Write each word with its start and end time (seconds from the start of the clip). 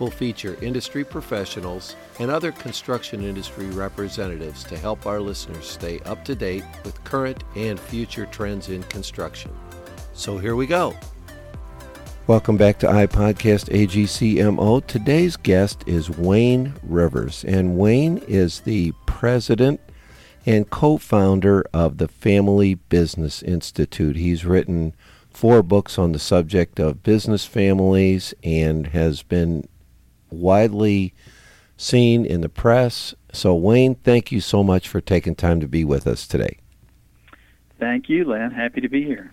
We'll 0.00 0.10
feature 0.10 0.56
industry 0.60 1.04
professionals 1.04 1.94
and 2.18 2.30
other 2.30 2.50
construction 2.50 3.22
industry 3.22 3.66
representatives 3.66 4.64
to 4.64 4.76
help 4.76 5.06
our 5.06 5.20
listeners 5.20 5.66
stay 5.66 6.00
up 6.00 6.24
to 6.24 6.34
date 6.34 6.64
with 6.84 7.02
current 7.04 7.44
and 7.54 7.78
future 7.78 8.26
trends 8.26 8.70
in 8.70 8.82
construction. 8.84 9.52
So 10.12 10.36
here 10.38 10.56
we 10.56 10.66
go. 10.66 10.94
Welcome 12.26 12.56
back 12.56 12.78
to 12.80 12.86
iPodcast 12.86 13.68
AGCMO. 13.68 14.86
Today's 14.86 15.36
guest 15.36 15.84
is 15.86 16.10
Wayne 16.10 16.74
Rivers, 16.82 17.44
and 17.44 17.76
Wayne 17.76 18.18
is 18.26 18.60
the 18.60 18.92
president 19.06 19.80
and 20.46 20.68
co 20.70 20.98
founder 20.98 21.64
of 21.72 21.98
the 21.98 22.08
Family 22.08 22.74
Business 22.74 23.42
Institute. 23.42 24.16
He's 24.16 24.44
written 24.44 24.94
four 25.30 25.62
books 25.62 25.98
on 25.98 26.12
the 26.12 26.18
subject 26.18 26.80
of 26.80 27.02
business 27.02 27.44
families 27.44 28.34
and 28.42 28.88
has 28.88 29.22
been 29.22 29.68
widely 30.40 31.14
seen 31.76 32.24
in 32.24 32.40
the 32.40 32.48
press. 32.48 33.14
So, 33.32 33.54
Wayne, 33.54 33.96
thank 33.96 34.30
you 34.30 34.40
so 34.40 34.62
much 34.62 34.88
for 34.88 35.00
taking 35.00 35.34
time 35.34 35.60
to 35.60 35.68
be 35.68 35.84
with 35.84 36.06
us 36.06 36.26
today. 36.26 36.58
Thank 37.78 38.08
you, 38.08 38.24
Len. 38.24 38.52
Happy 38.52 38.80
to 38.80 38.88
be 38.88 39.04
here. 39.04 39.32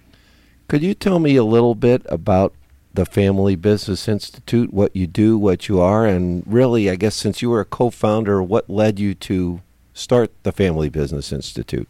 Could 0.68 0.84
you 0.84 0.94
tell 0.94 1.20
me 1.20 1.36
a 1.36 1.44
little 1.44 1.76
bit 1.76 2.02
about 2.08 2.54
the 2.94 3.06
Family 3.06 3.56
Business 3.56 4.08
Institute, 4.08 4.74
what 4.74 4.96
you 4.96 5.08
do, 5.08 5.38
what 5.38 5.70
you 5.70 5.80
are, 5.80 6.06
and 6.06 6.44
really, 6.46 6.90
I 6.90 6.96
guess, 6.96 7.16
since 7.16 7.42
you 7.42 7.50
were 7.50 7.62
a 7.62 7.66
co 7.66 7.90
founder, 7.90 8.42
what 8.42 8.70
led 8.70 9.00
you 9.00 9.14
to 9.16 9.62
start 9.94 10.32
the 10.44 10.52
Family 10.52 10.90
Business 10.90 11.32
Institute? 11.32 11.90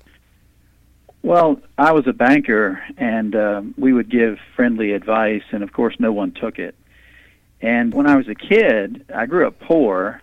Well, 1.24 1.62
I 1.78 1.92
was 1.92 2.08
a 2.08 2.14
banker, 2.14 2.84
and 2.98 3.36
uh, 3.36 3.62
we 3.78 3.94
would 3.94 4.10
give 4.10 4.40
friendly 4.56 4.92
advice, 4.92 5.44
and 5.52 5.64
of 5.64 5.72
course, 5.74 5.96
no 6.00 6.12
one 6.12 6.32
took 6.32 6.58
it. 6.58 6.76
And 7.62 7.94
when 7.94 8.08
I 8.08 8.16
was 8.16 8.28
a 8.28 8.36
kid, 8.36 9.06
I 9.14 9.26
grew 9.28 9.48
up 9.48 9.60
poor, 9.60 10.22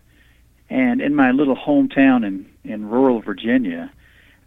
and 0.68 1.00
in 1.00 1.14
my 1.14 1.30
little 1.30 1.56
hometown 1.56 2.26
in, 2.26 2.46
in 2.64 2.90
rural 2.90 3.20
Virginia, 3.20 3.92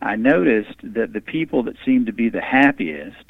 I 0.02 0.16
noticed 0.16 0.78
that 0.84 1.14
the 1.14 1.22
people 1.22 1.64
that 1.64 1.76
seemed 1.86 2.08
to 2.08 2.14
be 2.14 2.30
the 2.30 2.42
happiest 2.42 3.26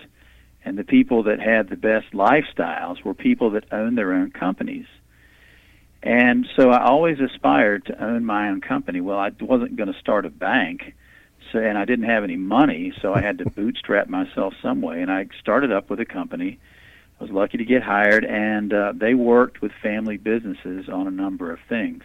and 0.65 0.77
the 0.77 0.83
people 0.83 1.23
that 1.23 1.39
had 1.39 1.69
the 1.69 1.75
best 1.75 2.11
lifestyles 2.13 3.03
were 3.03 3.13
people 3.13 3.51
that 3.51 3.71
owned 3.71 3.97
their 3.97 4.13
own 4.13 4.31
companies. 4.31 4.85
And 6.03 6.47
so 6.55 6.69
I 6.69 6.83
always 6.83 7.19
aspired 7.19 7.85
to 7.85 8.03
own 8.03 8.25
my 8.25 8.49
own 8.49 8.61
company. 8.61 9.01
Well, 9.01 9.19
I 9.19 9.31
wasn't 9.39 9.75
going 9.75 9.91
to 9.91 9.99
start 9.99 10.25
a 10.25 10.29
bank, 10.29 10.93
so 11.51 11.59
and 11.59 11.77
I 11.77 11.85
didn't 11.85 12.05
have 12.05 12.23
any 12.23 12.37
money, 12.37 12.93
so 13.01 13.13
I 13.13 13.21
had 13.21 13.37
to 13.39 13.45
bootstrap 13.55 14.07
myself 14.07 14.53
some 14.61 14.81
way. 14.81 15.01
And 15.01 15.11
I 15.11 15.27
started 15.39 15.71
up 15.71 15.89
with 15.89 15.99
a 15.99 16.05
company 16.05 16.59
was 17.21 17.29
lucky 17.31 17.57
to 17.57 17.65
get 17.65 17.83
hired, 17.83 18.25
and 18.25 18.73
uh, 18.73 18.93
they 18.95 19.13
worked 19.13 19.61
with 19.61 19.71
family 19.81 20.17
businesses 20.17 20.89
on 20.89 21.07
a 21.07 21.11
number 21.11 21.51
of 21.51 21.59
things. 21.69 22.03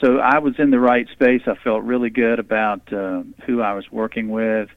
So 0.00 0.18
I 0.18 0.38
was 0.38 0.54
in 0.58 0.70
the 0.70 0.80
right 0.80 1.08
space. 1.12 1.42
I 1.46 1.54
felt 1.54 1.82
really 1.82 2.10
good 2.10 2.38
about 2.38 2.92
uh, 2.92 3.22
who 3.46 3.60
I 3.60 3.74
was 3.74 3.90
working 3.90 4.28
with, 4.28 4.68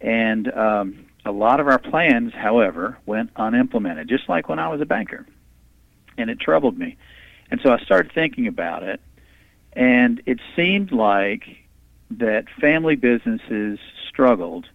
and 0.00 0.52
um, 0.52 1.06
a 1.24 1.32
lot 1.32 1.60
of 1.60 1.68
our 1.68 1.78
plans, 1.78 2.32
however, 2.34 2.98
went 3.06 3.30
unimplemented, 3.36 4.08
just 4.08 4.28
like 4.28 4.48
when 4.48 4.58
I 4.58 4.68
was 4.68 4.80
a 4.80 4.86
banker, 4.86 5.26
and 6.16 6.30
it 6.30 6.40
troubled 6.40 6.78
me. 6.78 6.96
And 7.50 7.60
so 7.62 7.70
I 7.70 7.78
started 7.78 8.12
thinking 8.12 8.46
about 8.46 8.82
it, 8.82 9.00
and 9.72 10.22
it 10.26 10.40
seemed 10.56 10.92
like 10.92 11.44
that 12.10 12.46
family 12.60 12.96
businesses 12.96 13.78
struggled 14.08 14.66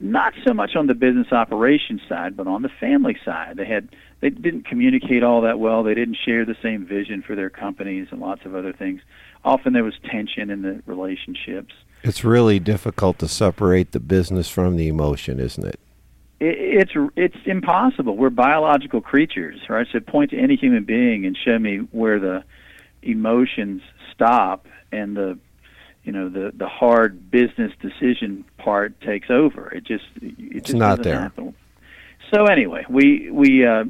not 0.00 0.32
so 0.46 0.54
much 0.54 0.76
on 0.76 0.86
the 0.86 0.94
business 0.94 1.30
operations 1.30 2.00
side, 2.08 2.36
but 2.36 2.46
on 2.46 2.62
the 2.62 2.70
family 2.80 3.16
side. 3.24 3.56
They 3.56 3.66
had 3.66 3.90
they 4.20 4.30
didn't 4.30 4.66
communicate 4.66 5.22
all 5.22 5.42
that 5.42 5.58
well. 5.58 5.82
They 5.82 5.94
didn't 5.94 6.16
share 6.24 6.44
the 6.44 6.56
same 6.62 6.86
vision 6.86 7.22
for 7.22 7.36
their 7.36 7.50
companies 7.50 8.08
and 8.10 8.20
lots 8.20 8.44
of 8.44 8.54
other 8.54 8.72
things. 8.72 9.02
Often 9.44 9.74
there 9.74 9.84
was 9.84 9.94
tension 10.10 10.50
in 10.50 10.62
the 10.62 10.82
relationships. 10.86 11.74
It's 12.02 12.24
really 12.24 12.58
difficult 12.58 13.18
to 13.18 13.28
separate 13.28 13.92
the 13.92 14.00
business 14.00 14.48
from 14.48 14.76
the 14.76 14.88
emotion, 14.88 15.38
isn't 15.38 15.66
it? 15.66 15.78
it 16.40 16.90
it's 16.96 17.12
it's 17.16 17.46
impossible. 17.46 18.16
We're 18.16 18.30
biological 18.30 19.02
creatures, 19.02 19.60
right? 19.68 19.86
So 19.92 20.00
point 20.00 20.30
to 20.30 20.38
any 20.38 20.56
human 20.56 20.84
being 20.84 21.26
and 21.26 21.36
show 21.36 21.58
me 21.58 21.78
where 21.90 22.18
the 22.18 22.42
emotions 23.02 23.82
stop 24.14 24.66
and 24.92 25.16
the 25.16 25.38
you 26.04 26.12
know 26.12 26.28
the 26.28 26.52
the 26.54 26.68
hard 26.68 27.30
business 27.30 27.72
decision 27.80 28.44
part 28.58 29.00
takes 29.00 29.30
over. 29.30 29.70
It 29.70 29.84
just 29.84 30.04
it 30.22 30.34
it's 30.38 30.66
just 30.68 30.78
not 30.78 31.02
there. 31.02 31.20
Happen. 31.20 31.54
So 32.32 32.44
anyway, 32.44 32.84
we 32.88 33.30
we 33.30 33.66
uh, 33.66 33.84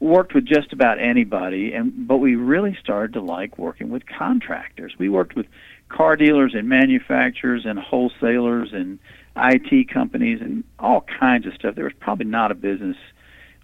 worked 0.00 0.34
with 0.34 0.44
just 0.44 0.72
about 0.72 1.00
anybody, 1.00 1.72
and 1.72 2.06
but 2.06 2.18
we 2.18 2.36
really 2.36 2.76
started 2.80 3.14
to 3.14 3.20
like 3.20 3.58
working 3.58 3.90
with 3.90 4.04
contractors. 4.06 4.94
We 4.98 5.08
worked 5.08 5.34
with 5.34 5.46
car 5.88 6.16
dealers 6.16 6.54
and 6.54 6.68
manufacturers 6.68 7.64
and 7.64 7.78
wholesalers 7.78 8.70
and 8.72 8.98
IT 9.36 9.88
companies 9.88 10.40
and 10.40 10.64
all 10.78 11.04
kinds 11.18 11.46
of 11.46 11.54
stuff. 11.54 11.74
There 11.74 11.84
was 11.84 11.94
probably 12.00 12.26
not 12.26 12.50
a 12.50 12.54
business 12.54 12.96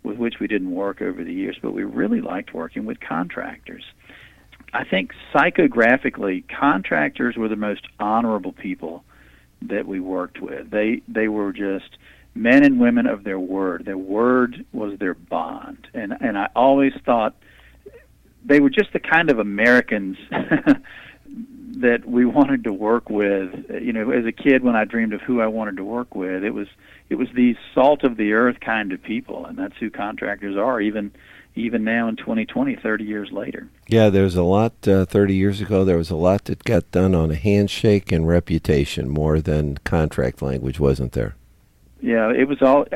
with 0.02 0.18
which 0.18 0.38
we 0.40 0.46
didn't 0.46 0.70
work 0.70 1.02
over 1.02 1.24
the 1.24 1.32
years, 1.32 1.58
but 1.60 1.72
we 1.72 1.84
really 1.84 2.20
liked 2.20 2.54
working 2.54 2.84
with 2.84 3.00
contractors. 3.00 3.84
I 4.74 4.82
think 4.84 5.12
psychographically, 5.32 6.42
contractors 6.48 7.36
were 7.36 7.48
the 7.48 7.56
most 7.56 7.86
honorable 8.00 8.52
people 8.52 9.04
that 9.62 9.86
we 9.86 10.00
worked 10.00 10.40
with. 10.40 10.70
They 10.70 11.00
they 11.06 11.28
were 11.28 11.52
just 11.52 11.96
men 12.34 12.64
and 12.64 12.80
women 12.80 13.06
of 13.06 13.22
their 13.22 13.38
word. 13.38 13.84
Their 13.84 13.96
word 13.96 14.66
was 14.72 14.98
their 14.98 15.14
bond, 15.14 15.86
and 15.94 16.12
and 16.20 16.36
I 16.36 16.48
always 16.56 16.92
thought 17.06 17.36
they 18.44 18.58
were 18.58 18.68
just 18.68 18.92
the 18.92 18.98
kind 18.98 19.30
of 19.30 19.38
Americans 19.38 20.18
that 21.76 22.04
we 22.04 22.24
wanted 22.24 22.64
to 22.64 22.72
work 22.72 23.08
with. 23.08 23.52
You 23.80 23.92
know, 23.92 24.10
as 24.10 24.26
a 24.26 24.32
kid, 24.32 24.64
when 24.64 24.74
I 24.74 24.84
dreamed 24.84 25.12
of 25.12 25.20
who 25.20 25.40
I 25.40 25.46
wanted 25.46 25.76
to 25.76 25.84
work 25.84 26.16
with, 26.16 26.42
it 26.42 26.52
was 26.52 26.66
it 27.10 27.14
was 27.14 27.28
these 27.32 27.56
salt 27.74 28.02
of 28.02 28.16
the 28.16 28.32
earth 28.32 28.58
kind 28.58 28.92
of 28.92 29.00
people, 29.00 29.46
and 29.46 29.56
that's 29.56 29.76
who 29.78 29.88
contractors 29.88 30.56
are. 30.56 30.80
Even 30.80 31.12
even 31.56 31.84
now 31.84 32.08
in 32.08 32.16
2020, 32.16 32.76
30 32.76 33.04
years 33.04 33.30
later. 33.30 33.68
Yeah, 33.86 34.10
there's 34.10 34.34
a 34.34 34.42
lot. 34.42 34.72
Uh, 34.86 35.04
30 35.04 35.34
years 35.34 35.60
ago, 35.60 35.84
there 35.84 35.96
was 35.96 36.10
a 36.10 36.16
lot 36.16 36.46
that 36.46 36.64
got 36.64 36.90
done 36.90 37.14
on 37.14 37.30
a 37.30 37.36
handshake 37.36 38.10
and 38.10 38.26
reputation 38.26 39.08
more 39.08 39.40
than 39.40 39.78
contract 39.78 40.42
language, 40.42 40.80
wasn't 40.80 41.12
there? 41.12 41.36
Yeah, 42.00 42.30
it 42.30 42.48
was 42.48 42.60
all. 42.60 42.86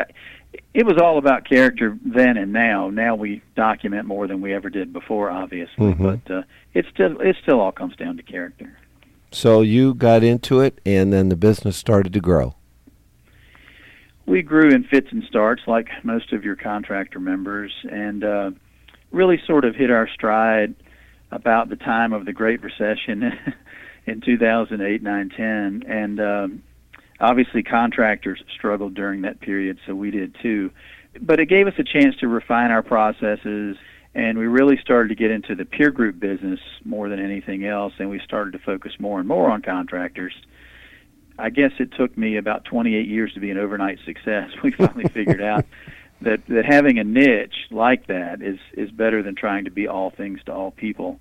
It 0.75 0.87
was 0.87 0.99
all 0.99 1.19
about 1.19 1.45
character 1.45 1.99
then 2.05 2.37
and 2.37 2.53
now. 2.53 2.91
Now 2.91 3.15
we 3.15 3.43
document 3.55 4.07
more 4.07 4.27
than 4.27 4.41
we 4.41 4.53
ever 4.53 4.71
did 4.71 4.93
before, 4.93 5.31
obviously, 5.31 5.93
mm-hmm. 5.93 6.17
but 6.17 6.31
uh, 6.31 6.43
it 6.75 6.87
still 6.93 7.19
it 7.21 7.37
still 7.43 7.61
all 7.61 7.73
comes 7.73 7.97
down 7.97 8.17
to 8.17 8.23
character. 8.23 8.77
So 9.31 9.61
you 9.63 9.95
got 9.95 10.23
into 10.23 10.61
it, 10.61 10.81
and 10.85 11.13
then 11.13 11.29
the 11.29 11.37
business 11.37 11.77
started 11.77 12.13
to 12.15 12.21
grow 12.21 12.55
we 14.28 14.43
grew 14.43 14.71
in 14.71 14.84
fits 14.84 15.09
and 15.11 15.25
starts 15.25 15.62
like 15.66 15.89
most 16.05 16.33
of 16.33 16.44
your 16.44 16.55
contractor 16.55 17.19
members 17.19 17.72
and 17.91 18.22
uh, 18.22 18.50
really 19.11 19.41
sort 19.47 19.65
of 19.65 19.75
hit 19.75 19.91
our 19.91 20.06
stride 20.09 20.75
about 21.30 21.71
the 21.71 21.77
time 21.77 22.13
of 22.13 22.27
the 22.27 22.33
Great 22.33 22.63
Recession 22.63 23.33
in 24.07 24.21
2008, 24.21 25.03
9, 25.03 25.30
10. 25.30 25.83
And 25.89 26.21
um, 26.21 26.63
obviously, 27.21 27.63
contractors 27.63 28.42
struggled 28.54 28.95
during 28.95 29.22
that 29.22 29.41
period, 29.41 29.78
so 29.86 29.95
we 29.95 30.10
did 30.10 30.36
too. 30.42 30.71
But 31.21 31.41
it 31.41 31.47
gave 31.47 31.66
us 31.66 31.75
a 31.78 31.84
chance 31.84 32.15
to 32.16 32.28
refine 32.28 32.71
our 32.71 32.83
processes, 32.83 33.77
and 34.15 34.36
we 34.36 34.47
really 34.47 34.77
started 34.77 35.09
to 35.09 35.15
get 35.15 35.30
into 35.30 35.54
the 35.54 35.65
peer 35.65 35.91
group 35.91 36.21
business 36.21 36.60
more 36.84 37.09
than 37.09 37.19
anything 37.19 37.65
else, 37.65 37.95
and 37.98 38.10
we 38.10 38.21
started 38.21 38.53
to 38.53 38.59
focus 38.59 38.92
more 38.98 39.19
and 39.19 39.27
more 39.27 39.51
on 39.51 39.63
contractors 39.63 40.34
I 41.39 41.51
guess 41.51 41.71
it 41.79 41.93
took 41.97 42.17
me 42.19 42.37
about 42.37 42.65
28 42.65 43.07
years 43.07 43.33
to 43.35 43.41
be 43.41 43.51
an 43.51 43.59
overnight 43.59 43.99
success. 44.05 44.51
We 44.63 44.73
finally 44.73 45.09
figured 45.09 45.43
out 45.43 45.65
that 46.21 46.45
that 46.49 46.65
having 46.65 46.99
a 46.99 47.05
niche 47.05 47.69
like 47.71 48.09
that 48.09 48.43
is 48.43 48.59
is 48.75 48.91
better 48.91 49.23
than 49.23 49.37
trying 49.37 49.65
to 49.65 49.71
be 49.71 49.87
all 49.87 50.11
things 50.11 50.41
to 50.47 50.53
all 50.53 50.73
people. 50.73 51.21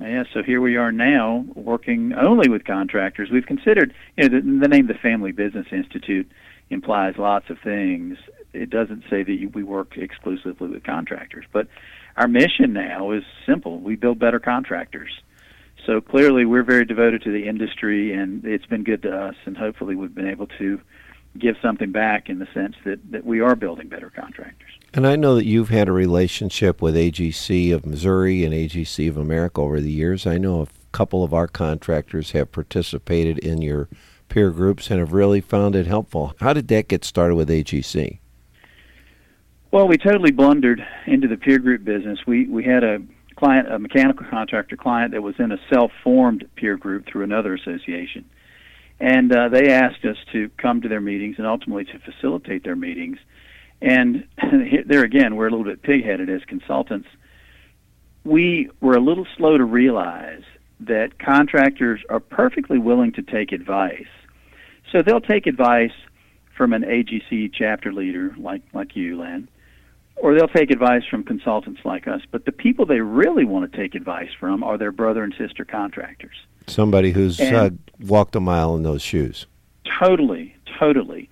Yeah, 0.00 0.22
so 0.32 0.42
here 0.42 0.60
we 0.60 0.76
are 0.76 0.92
now 0.92 1.44
working 1.54 2.12
only 2.14 2.48
with 2.48 2.64
contractors. 2.64 3.28
We've 3.30 3.44
considered, 3.44 3.92
you 4.16 4.28
know, 4.28 4.40
the, 4.40 4.58
the 4.60 4.68
name 4.68 4.86
the 4.86 4.94
Family 4.94 5.32
Business 5.32 5.66
Institute 5.72 6.30
implies 6.70 7.14
lots 7.18 7.50
of 7.50 7.58
things. 7.58 8.16
It 8.52 8.70
doesn't 8.70 9.02
say 9.10 9.24
that 9.24 9.50
we 9.52 9.64
work 9.64 9.96
exclusively 9.96 10.68
with 10.68 10.84
contractors, 10.84 11.44
but 11.52 11.66
our 12.16 12.28
mission 12.28 12.72
now 12.72 13.10
is 13.10 13.24
simple. 13.44 13.80
We 13.80 13.96
build 13.96 14.20
better 14.20 14.38
contractors 14.38 15.10
so 15.86 16.00
clearly, 16.00 16.44
we're 16.44 16.62
very 16.62 16.84
devoted 16.84 17.22
to 17.22 17.32
the 17.32 17.48
industry, 17.48 18.12
and 18.12 18.44
it's 18.44 18.66
been 18.66 18.84
good 18.84 19.02
to 19.02 19.16
us. 19.16 19.34
And 19.44 19.56
hopefully, 19.56 19.94
we've 19.94 20.14
been 20.14 20.28
able 20.28 20.46
to 20.58 20.80
give 21.38 21.56
something 21.62 21.92
back 21.92 22.28
in 22.28 22.38
the 22.38 22.48
sense 22.52 22.74
that, 22.84 22.98
that 23.12 23.24
we 23.24 23.40
are 23.40 23.54
building 23.54 23.88
better 23.88 24.10
contractors. 24.10 24.70
And 24.92 25.06
I 25.06 25.16
know 25.16 25.36
that 25.36 25.44
you've 25.44 25.68
had 25.68 25.88
a 25.88 25.92
relationship 25.92 26.82
with 26.82 26.96
AGC 26.96 27.72
of 27.72 27.86
Missouri 27.86 28.44
and 28.44 28.52
AGC 28.52 29.08
of 29.08 29.16
America 29.16 29.60
over 29.60 29.80
the 29.80 29.92
years. 29.92 30.26
I 30.26 30.38
know 30.38 30.62
a 30.62 30.66
couple 30.92 31.22
of 31.22 31.32
our 31.32 31.46
contractors 31.46 32.32
have 32.32 32.50
participated 32.50 33.38
in 33.38 33.62
your 33.62 33.88
peer 34.28 34.50
groups 34.50 34.90
and 34.90 34.98
have 34.98 35.12
really 35.12 35.40
found 35.40 35.76
it 35.76 35.86
helpful. 35.86 36.34
How 36.40 36.52
did 36.52 36.68
that 36.68 36.88
get 36.88 37.04
started 37.04 37.36
with 37.36 37.48
AGC? 37.48 38.18
Well, 39.70 39.86
we 39.86 39.96
totally 39.96 40.32
blundered 40.32 40.84
into 41.06 41.28
the 41.28 41.36
peer 41.36 41.60
group 41.60 41.84
business. 41.84 42.18
We 42.26 42.46
we 42.46 42.64
had 42.64 42.82
a 42.82 43.00
client, 43.40 43.72
a 43.72 43.78
mechanical 43.78 44.26
contractor 44.30 44.76
client 44.76 45.12
that 45.12 45.22
was 45.22 45.34
in 45.38 45.50
a 45.50 45.58
self-formed 45.72 46.48
peer 46.54 46.76
group 46.76 47.06
through 47.06 47.24
another 47.24 47.54
association, 47.54 48.24
and 49.00 49.34
uh, 49.34 49.48
they 49.48 49.72
asked 49.72 50.04
us 50.04 50.16
to 50.32 50.50
come 50.58 50.82
to 50.82 50.88
their 50.88 51.00
meetings 51.00 51.36
and 51.38 51.46
ultimately 51.46 51.84
to 51.86 51.98
facilitate 51.98 52.62
their 52.62 52.76
meetings. 52.76 53.18
And 53.80 54.28
there 54.86 55.02
again, 55.02 55.36
we're 55.36 55.48
a 55.48 55.50
little 55.50 55.64
bit 55.64 55.82
pig-headed 55.82 56.28
as 56.28 56.42
consultants. 56.46 57.08
We 58.24 58.70
were 58.82 58.94
a 58.94 59.00
little 59.00 59.26
slow 59.36 59.56
to 59.56 59.64
realize 59.64 60.42
that 60.80 61.18
contractors 61.18 62.00
are 62.10 62.20
perfectly 62.20 62.78
willing 62.78 63.12
to 63.12 63.22
take 63.22 63.52
advice. 63.52 64.12
So 64.92 65.02
they'll 65.02 65.20
take 65.20 65.46
advice 65.46 65.92
from 66.56 66.74
an 66.74 66.82
AGC 66.82 67.52
chapter 67.54 67.92
leader 67.92 68.34
like 68.38 68.62
like 68.74 68.94
you, 68.94 69.18
Len, 69.18 69.48
or 70.20 70.34
they'll 70.34 70.48
take 70.48 70.70
advice 70.70 71.02
from 71.10 71.24
consultants 71.24 71.80
like 71.84 72.06
us. 72.06 72.20
But 72.30 72.44
the 72.44 72.52
people 72.52 72.86
they 72.86 73.00
really 73.00 73.44
want 73.44 73.70
to 73.70 73.76
take 73.76 73.94
advice 73.94 74.30
from 74.38 74.62
are 74.62 74.78
their 74.78 74.92
brother 74.92 75.24
and 75.24 75.34
sister 75.36 75.64
contractors. 75.64 76.36
Somebody 76.66 77.10
who's 77.12 77.40
uh, 77.40 77.70
walked 77.98 78.36
a 78.36 78.40
mile 78.40 78.76
in 78.76 78.82
those 78.82 79.02
shoes. 79.02 79.46
Totally, 79.98 80.54
totally. 80.78 81.28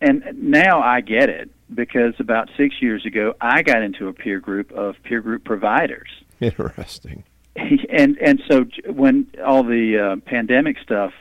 And 0.00 0.24
now 0.34 0.80
I 0.80 1.00
get 1.00 1.28
it 1.28 1.50
because 1.74 2.14
about 2.18 2.50
six 2.56 2.76
years 2.80 3.04
ago 3.04 3.34
I 3.40 3.62
got 3.62 3.82
into 3.82 4.08
a 4.08 4.12
peer 4.12 4.40
group 4.40 4.70
of 4.72 4.96
peer 5.02 5.20
group 5.20 5.44
providers. 5.44 6.08
Interesting. 6.40 7.24
And 7.56 8.16
and 8.18 8.40
so 8.48 8.64
when 8.86 9.26
all 9.44 9.62
the 9.64 9.98
uh, 9.98 10.16
pandemic 10.24 10.78
stuff 10.82 11.12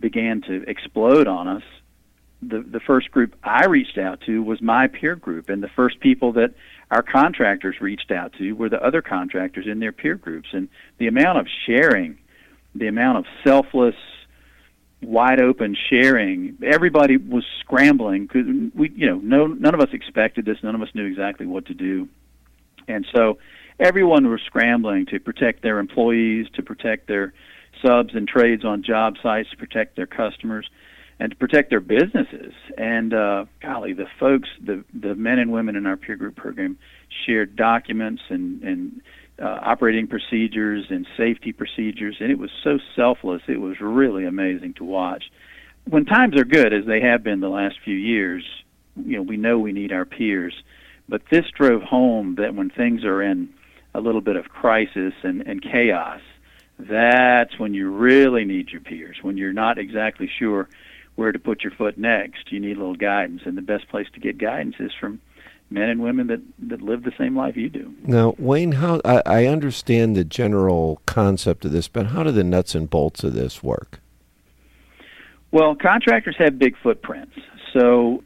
began 0.00 0.40
to 0.42 0.64
explode 0.68 1.26
on 1.26 1.48
us, 1.48 1.62
the 2.40 2.60
the 2.60 2.80
first 2.80 3.10
group 3.10 3.34
I 3.42 3.66
reached 3.66 3.98
out 3.98 4.20
to 4.26 4.42
was 4.42 4.62
my 4.62 4.86
peer 4.86 5.16
group, 5.16 5.48
and 5.48 5.62
the 5.62 5.68
first 5.68 6.00
people 6.00 6.32
that 6.34 6.54
our 6.90 7.02
contractors 7.02 7.80
reached 7.80 8.10
out 8.10 8.32
to 8.34 8.52
were 8.52 8.68
the 8.68 8.82
other 8.82 9.02
contractors 9.02 9.66
in 9.66 9.80
their 9.80 9.92
peer 9.92 10.14
groups, 10.14 10.48
and 10.52 10.68
the 10.98 11.08
amount 11.08 11.38
of 11.38 11.46
sharing, 11.66 12.18
the 12.74 12.86
amount 12.86 13.18
of 13.18 13.24
selfless, 13.44 13.96
wide 15.02 15.40
open 15.40 15.76
sharing, 15.90 16.56
everybody 16.62 17.16
was 17.16 17.44
scrambling 17.60 18.26
because 18.26 18.46
we, 18.74 18.90
you 18.94 19.06
know, 19.06 19.18
no 19.18 19.46
none 19.46 19.74
of 19.74 19.80
us 19.80 19.88
expected 19.92 20.44
this, 20.44 20.58
none 20.62 20.74
of 20.74 20.82
us 20.82 20.88
knew 20.94 21.06
exactly 21.06 21.46
what 21.46 21.66
to 21.66 21.74
do, 21.74 22.08
and 22.86 23.04
so 23.14 23.38
everyone 23.80 24.30
was 24.30 24.40
scrambling 24.46 25.06
to 25.06 25.18
protect 25.18 25.62
their 25.62 25.80
employees, 25.80 26.46
to 26.54 26.62
protect 26.62 27.08
their 27.08 27.32
subs 27.84 28.14
and 28.14 28.28
trades 28.28 28.64
on 28.64 28.82
job 28.82 29.14
sites, 29.20 29.50
to 29.50 29.56
protect 29.56 29.96
their 29.96 30.06
customers 30.06 30.68
and 31.20 31.30
to 31.30 31.36
protect 31.36 31.70
their 31.70 31.80
businesses. 31.80 32.52
And 32.76 33.12
uh, 33.12 33.46
golly, 33.60 33.92
the 33.92 34.06
folks, 34.20 34.48
the 34.64 34.84
the 34.94 35.14
men 35.14 35.38
and 35.38 35.52
women 35.52 35.76
in 35.76 35.86
our 35.86 35.96
peer 35.96 36.16
group 36.16 36.36
program 36.36 36.78
shared 37.26 37.56
documents 37.56 38.22
and 38.28 38.62
and 38.62 39.00
uh, 39.40 39.58
operating 39.62 40.06
procedures 40.06 40.86
and 40.90 41.06
safety 41.16 41.52
procedures, 41.52 42.16
and 42.20 42.30
it 42.30 42.38
was 42.38 42.50
so 42.62 42.78
selfless. 42.96 43.42
It 43.48 43.60
was 43.60 43.80
really 43.80 44.24
amazing 44.24 44.74
to 44.74 44.84
watch. 44.84 45.24
When 45.88 46.04
times 46.04 46.36
are 46.36 46.44
good, 46.44 46.72
as 46.72 46.86
they 46.86 47.00
have 47.00 47.22
been 47.22 47.40
the 47.40 47.48
last 47.48 47.76
few 47.84 47.96
years, 47.96 48.44
you 48.96 49.16
know 49.16 49.22
we 49.22 49.36
know 49.36 49.58
we 49.58 49.72
need 49.72 49.92
our 49.92 50.04
peers, 50.04 50.54
but 51.08 51.22
this 51.30 51.46
drove 51.56 51.82
home 51.82 52.36
that 52.36 52.54
when 52.54 52.70
things 52.70 53.04
are 53.04 53.22
in 53.22 53.48
a 53.94 54.00
little 54.00 54.20
bit 54.20 54.36
of 54.36 54.50
crisis 54.50 55.14
and, 55.22 55.42
and 55.42 55.62
chaos, 55.62 56.20
that's 56.78 57.58
when 57.58 57.74
you 57.74 57.90
really 57.90 58.44
need 58.44 58.68
your 58.68 58.82
peers. 58.82 59.16
When 59.22 59.36
you're 59.36 59.52
not 59.52 59.78
exactly 59.78 60.30
sure 60.38 60.68
where 61.18 61.32
to 61.32 61.38
put 61.40 61.64
your 61.64 61.72
foot 61.72 61.98
next. 61.98 62.52
You 62.52 62.60
need 62.60 62.76
a 62.76 62.78
little 62.78 62.94
guidance, 62.94 63.42
and 63.44 63.58
the 63.58 63.62
best 63.62 63.88
place 63.88 64.06
to 64.14 64.20
get 64.20 64.38
guidance 64.38 64.76
is 64.78 64.92
from 65.00 65.20
men 65.68 65.88
and 65.88 66.00
women 66.00 66.28
that, 66.28 66.40
that 66.68 66.80
live 66.80 67.02
the 67.02 67.12
same 67.18 67.36
life 67.36 67.56
you 67.56 67.68
do. 67.68 67.92
Now, 68.04 68.36
Wayne, 68.38 68.70
how 68.70 69.00
I, 69.04 69.22
I 69.26 69.46
understand 69.46 70.16
the 70.16 70.22
general 70.22 71.02
concept 71.06 71.64
of 71.64 71.72
this, 71.72 71.88
but 71.88 72.06
how 72.06 72.22
do 72.22 72.30
the 72.30 72.44
nuts 72.44 72.76
and 72.76 72.88
bolts 72.88 73.24
of 73.24 73.34
this 73.34 73.64
work? 73.64 73.98
Well, 75.50 75.74
contractors 75.74 76.36
have 76.38 76.56
big 76.56 76.76
footprints, 76.80 77.34
so 77.72 78.22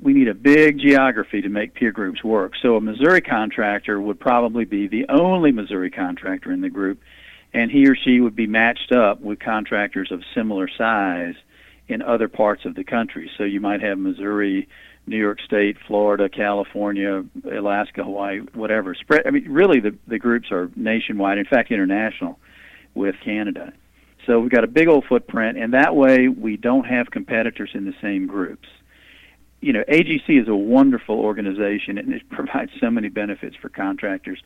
we 0.00 0.12
need 0.12 0.28
a 0.28 0.34
big 0.34 0.78
geography 0.78 1.42
to 1.42 1.48
make 1.48 1.74
peer 1.74 1.90
groups 1.90 2.22
work. 2.22 2.52
So 2.62 2.76
a 2.76 2.80
Missouri 2.80 3.20
contractor 3.20 4.00
would 4.00 4.20
probably 4.20 4.64
be 4.64 4.86
the 4.86 5.06
only 5.08 5.50
Missouri 5.50 5.90
contractor 5.90 6.52
in 6.52 6.60
the 6.60 6.70
group, 6.70 7.00
and 7.52 7.68
he 7.68 7.88
or 7.88 7.96
she 7.96 8.20
would 8.20 8.36
be 8.36 8.46
matched 8.46 8.92
up 8.92 9.20
with 9.20 9.40
contractors 9.40 10.12
of 10.12 10.22
similar 10.36 10.68
size 10.68 11.34
in 11.88 12.02
other 12.02 12.28
parts 12.28 12.64
of 12.64 12.74
the 12.74 12.84
country. 12.84 13.30
So 13.36 13.44
you 13.44 13.60
might 13.60 13.82
have 13.82 13.98
Missouri, 13.98 14.68
New 15.06 15.18
York 15.18 15.40
State, 15.40 15.76
Florida, 15.86 16.28
California, 16.28 17.24
Alaska, 17.44 18.04
Hawaii, 18.04 18.40
whatever. 18.54 18.94
Spread. 18.94 19.26
I 19.26 19.30
mean, 19.30 19.50
really, 19.50 19.80
the 19.80 19.96
the 20.06 20.18
groups 20.18 20.50
are 20.50 20.70
nationwide. 20.76 21.38
In 21.38 21.44
fact, 21.44 21.70
international, 21.70 22.38
with 22.94 23.16
Canada. 23.24 23.72
So 24.26 24.38
we've 24.38 24.50
got 24.50 24.64
a 24.64 24.68
big 24.68 24.88
old 24.88 25.04
footprint, 25.08 25.58
and 25.58 25.74
that 25.74 25.96
way 25.96 26.28
we 26.28 26.56
don't 26.56 26.84
have 26.84 27.10
competitors 27.10 27.70
in 27.74 27.84
the 27.84 27.94
same 28.00 28.26
groups. 28.26 28.68
You 29.60 29.72
know, 29.72 29.84
AGC 29.88 30.40
is 30.40 30.48
a 30.48 30.54
wonderful 30.54 31.18
organization, 31.18 31.98
and 31.98 32.12
it 32.12 32.28
provides 32.30 32.70
so 32.80 32.90
many 32.90 33.08
benefits 33.08 33.56
for 33.56 33.68
contractors. 33.68 34.40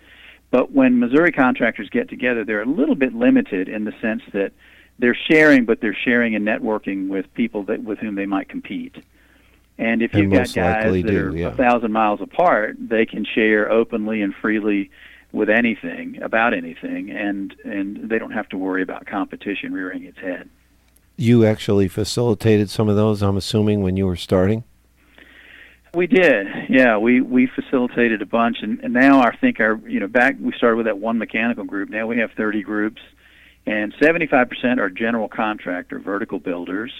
But 0.50 0.72
when 0.72 0.98
Missouri 0.98 1.32
contractors 1.32 1.90
get 1.90 2.08
together, 2.08 2.44
they're 2.44 2.62
a 2.62 2.66
little 2.66 2.94
bit 2.94 3.14
limited 3.14 3.68
in 3.68 3.84
the 3.84 3.92
sense 4.00 4.22
that 4.32 4.52
they're 4.98 5.16
sharing, 5.30 5.64
but 5.64 5.80
they're 5.80 5.96
sharing 6.04 6.34
and 6.34 6.46
networking 6.46 7.08
with 7.08 7.32
people 7.34 7.64
that 7.64 7.82
with 7.82 7.98
whom 7.98 8.14
they 8.14 8.26
might 8.26 8.48
compete. 8.48 8.96
And 9.78 10.00
if 10.00 10.14
you've 10.14 10.32
got 10.32 10.52
guys 10.54 10.92
that 10.92 11.06
do, 11.06 11.26
are 11.26 11.36
yeah. 11.36 11.48
a 11.48 11.54
thousand 11.54 11.92
miles 11.92 12.20
apart, 12.22 12.76
they 12.80 13.04
can 13.04 13.26
share 13.26 13.70
openly 13.70 14.22
and 14.22 14.34
freely 14.34 14.90
with 15.32 15.50
anything 15.50 16.22
about 16.22 16.54
anything, 16.54 17.10
and 17.10 17.54
and 17.64 18.08
they 18.08 18.18
don't 18.18 18.30
have 18.30 18.48
to 18.50 18.58
worry 18.58 18.82
about 18.82 19.06
competition 19.06 19.74
rearing 19.74 20.04
its 20.04 20.18
head. 20.18 20.48
You 21.16 21.44
actually 21.44 21.88
facilitated 21.88 22.70
some 22.70 22.88
of 22.88 22.96
those, 22.96 23.22
I'm 23.22 23.36
assuming, 23.36 23.82
when 23.82 23.96
you 23.96 24.06
were 24.06 24.16
starting. 24.16 24.64
We 25.94 26.06
did, 26.06 26.46
yeah. 26.68 26.96
We 26.96 27.20
we 27.20 27.46
facilitated 27.46 28.22
a 28.22 28.26
bunch, 28.26 28.58
and, 28.62 28.80
and 28.80 28.94
now 28.94 29.20
I 29.20 29.36
think 29.36 29.60
our 29.60 29.78
you 29.86 30.00
know 30.00 30.08
back 30.08 30.36
we 30.40 30.52
started 30.56 30.76
with 30.76 30.86
that 30.86 30.98
one 30.98 31.18
mechanical 31.18 31.64
group. 31.64 31.90
Now 31.90 32.06
we 32.06 32.18
have 32.18 32.30
30 32.32 32.62
groups 32.62 33.00
and 33.66 33.92
75% 33.94 34.78
are 34.78 34.90
general 34.90 35.28
contractor 35.28 35.98
vertical 35.98 36.38
builders. 36.38 36.92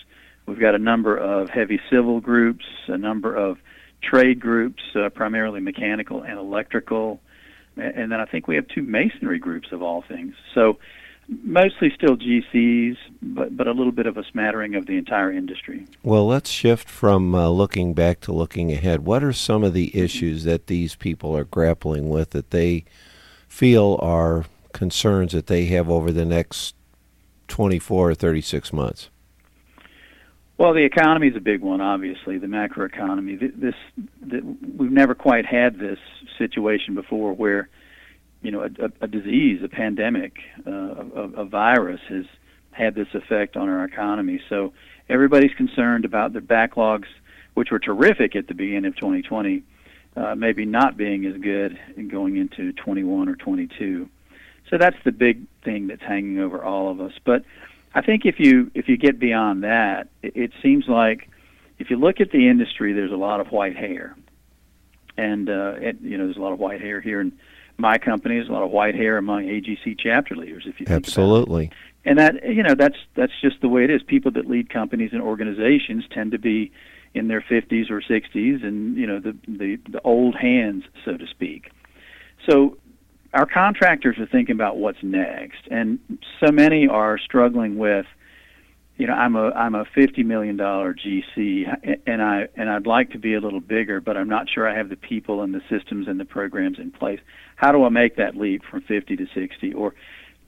We've 0.46 0.58
got 0.58 0.75
a 0.75 0.78
number 0.78 1.16
of 1.16 1.49
heavy 1.49 1.80
civil 1.90 2.20
groups, 2.20 2.64
a 2.88 2.99
number 2.99 3.35
of 3.35 3.58
trade 4.02 4.40
groups, 4.40 4.82
uh, 4.94 5.08
primarily 5.11 5.61
mechanical 5.61 6.23
and 6.23 6.38
electrical, 6.38 7.20
and 7.76 8.11
then 8.11 8.20
I 8.20 8.25
think 8.25 8.49
we 8.49 8.56
have 8.56 8.66
two 8.68 8.82
masonry 8.82 9.38
groups 9.38 9.68
of 9.70 9.82
all 9.82 10.02
things. 10.02 10.35
So 10.54 10.78
mostly 11.28 11.92
still 11.94 12.16
GCs, 12.16 12.96
but 13.23 13.56
but 13.56 13.66
a 13.66 13.73
little 13.73 13.92
bit 13.92 14.06
of 14.06 14.16
a 14.16 14.25
smattering 14.25 14.75
of 14.75 14.87
the 14.87 14.96
entire 14.96 15.32
industry. 15.32 15.87
Well, 16.02 16.26
let's 16.26 16.50
shift 16.50 16.88
from 16.88 17.35
uh, 17.35 17.49
looking 17.49 17.94
back 17.94 18.20
to 18.20 18.32
looking 18.32 18.73
ahead. 18.73 19.04
What 19.04 19.23
are 19.23 19.32
some 19.32 19.64
of 19.64 19.73
the 19.73 19.96
issues 19.96 20.44
that 20.44 20.68
these 20.68 20.94
people 20.94 21.37
are 21.37 21.44
grappling 21.44 22.08
with 22.08 22.30
that 22.30 22.50
they 22.50 22.85
feel 23.49 23.99
are 24.00 24.44
concerns 24.76 25.33
that 25.33 25.47
they 25.47 25.64
have 25.66 25.88
over 25.88 26.12
the 26.12 26.26
next 26.26 26.76
24 27.49 28.11
or 28.11 28.14
36 28.14 28.73
months? 28.73 29.09
Well, 30.59 30.75
the 30.75 30.85
economy 30.85 31.28
is 31.28 31.37
a 31.37 31.40
big 31.40 31.61
one, 31.61 31.80
obviously, 31.80 32.38
the 32.38 32.47
macroeconomy. 32.47 33.40
This, 33.40 33.75
this 34.21 34.42
we've 34.76 34.92
never 34.92 35.14
quite 35.14 35.47
had 35.47 35.78
this 35.78 35.99
situation 36.38 36.95
before 36.95 37.33
where, 37.33 37.68
you 38.42 38.50
know, 38.50 38.62
a, 38.62 39.04
a 39.04 39.06
disease, 39.06 39.62
a 39.62 39.68
pandemic, 39.68 40.38
uh, 40.66 40.71
a, 40.71 41.23
a 41.40 41.45
virus 41.45 42.00
has 42.09 42.25
had 42.71 42.95
this 42.95 43.09
effect 43.14 43.56
on 43.56 43.68
our 43.68 43.85
economy. 43.85 44.40
So 44.49 44.73
everybody's 45.09 45.54
concerned 45.56 46.04
about 46.04 46.33
their 46.33 46.42
backlogs, 46.42 47.06
which 47.54 47.71
were 47.71 47.78
terrific 47.78 48.37
at 48.37 48.47
the 48.47 48.54
beginning 48.54 48.87
of 48.87 48.97
2020, 48.97 49.62
uh, 50.16 50.35
maybe 50.35 50.64
not 50.64 50.97
being 50.97 51.25
as 51.26 51.37
good 51.40 51.78
going 52.09 52.37
into 52.37 52.73
21 52.73 53.28
or 53.28 53.37
22. 53.37 54.09
So 54.70 54.78
that's 54.78 54.96
the 55.04 55.12
big 55.12 55.46
thing 55.64 55.87
that's 55.87 56.02
hanging 56.02 56.38
over 56.38 56.62
all 56.62 56.90
of 56.90 57.00
us. 57.00 57.12
But 57.25 57.44
I 57.94 58.02
think 58.02 58.26
if 58.26 58.38
you 58.38 58.70
if 58.75 58.88
you 58.88 58.96
get 58.96 59.18
beyond 59.18 59.64
that, 59.64 60.08
it, 60.23 60.37
it 60.37 60.52
seems 60.62 60.87
like 60.88 61.28
if 61.78 61.90
you 61.90 61.96
look 61.96 62.20
at 62.20 62.30
the 62.30 62.49
industry, 62.49 62.92
there's 62.92 63.12
a 63.12 63.16
lot 63.16 63.40
of 63.40 63.49
white 63.49 63.76
hair, 63.76 64.16
and 65.16 65.49
uh, 65.49 65.75
it, 65.78 66.00
you 66.00 66.18
know 66.18 66.25
there's 66.25 66.37
a 66.37 66.42
lot 66.42 66.52
of 66.52 66.58
white 66.58 66.80
hair 66.80 67.00
here 67.00 67.20
in 67.20 67.38
my 67.78 67.99
company 67.99 68.38
is 68.38 68.49
a 68.49 68.52
lot 68.52 68.62
of 68.62 68.70
white 68.70 68.94
hair 68.94 69.18
among 69.18 69.44
AGC 69.44 69.99
chapter 69.99 70.35
leaders. 70.35 70.64
If 70.66 70.80
you 70.80 70.87
absolutely, 70.88 71.70
and 72.04 72.18
that 72.18 72.44
you 72.44 72.62
know 72.62 72.75
that's 72.75 72.96
that's 73.14 73.32
just 73.40 73.61
the 73.61 73.68
way 73.68 73.85
it 73.85 73.90
is. 73.90 74.02
People 74.02 74.30
that 74.32 74.46
lead 74.46 74.70
companies 74.70 75.11
and 75.12 75.23
organizations 75.23 76.04
tend 76.11 76.32
to 76.32 76.38
be 76.38 76.73
in 77.14 77.28
their 77.28 77.40
50s 77.40 77.90
or 77.90 78.00
60s, 78.00 78.64
and 78.64 78.96
you 78.96 79.06
know 79.06 79.20
the 79.20 79.37
the, 79.46 79.76
the 79.88 80.00
old 80.02 80.35
hands, 80.35 80.85
so 81.04 81.16
to 81.16 81.26
speak. 81.26 81.70
So 82.49 82.78
our 83.37 83.47
contractors 83.47 84.19
are 84.19 84.26
thinking 84.26 84.55
about 84.55 84.78
what's 84.78 85.02
next, 85.02 85.69
and 85.71 85.99
so 86.40 86.50
many 86.50 86.88
are 86.88 87.19
struggling 87.19 87.76
with 87.76 88.07
you 88.97 89.07
know, 89.07 89.12
I'm 89.12 89.37
a 89.37 89.50
I'm 89.50 89.75
a 89.75 89.85
fifty 89.95 90.23
million 90.23 90.57
dollar 90.57 90.95
GC, 90.95 91.99
and 92.07 92.23
I 92.23 92.49
and 92.57 92.71
I'd 92.71 92.87
like 92.87 93.11
to 93.11 93.19
be 93.19 93.35
a 93.35 93.40
little 93.40 93.61
bigger, 93.61 94.00
but 94.00 94.16
I'm 94.16 94.28
not 94.28 94.49
sure 94.49 94.66
I 94.66 94.75
have 94.75 94.88
the 94.88 94.97
people 94.97 95.43
and 95.43 95.52
the 95.52 95.61
systems 95.69 96.09
and 96.09 96.19
the 96.19 96.25
programs 96.25 96.78
in 96.78 96.90
place. 96.90 97.21
How 97.57 97.73
do 97.73 97.85
I 97.85 97.90
make 97.90 98.16
that 98.16 98.37
leap 98.37 98.62
from 98.64 98.81
fifty 98.83 99.14
to 99.16 99.26
sixty? 99.35 99.75
Or, 99.75 99.95